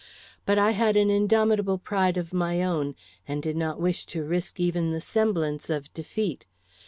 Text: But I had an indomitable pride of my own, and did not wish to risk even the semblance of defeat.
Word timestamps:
But 0.47 0.57
I 0.57 0.71
had 0.71 0.97
an 0.97 1.11
indomitable 1.11 1.77
pride 1.77 2.17
of 2.17 2.33
my 2.33 2.63
own, 2.63 2.95
and 3.27 3.39
did 3.43 3.55
not 3.55 3.79
wish 3.79 4.07
to 4.07 4.23
risk 4.23 4.59
even 4.59 4.93
the 4.93 4.99
semblance 4.99 5.69
of 5.69 5.93
defeat. 5.93 6.47